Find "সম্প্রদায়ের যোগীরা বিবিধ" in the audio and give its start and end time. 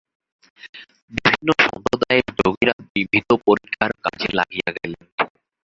1.63-3.27